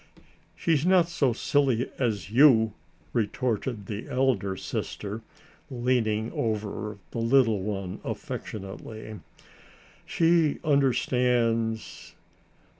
[0.55, 2.73] "She's not so silly as you!"
[3.13, 5.21] retorted the elder sister,
[5.69, 9.19] leaning over the little one affectionately.
[10.07, 12.15] "She understands...."